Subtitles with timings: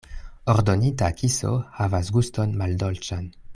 [0.53, 3.29] Ordonita kiso havas guston maldolĉan.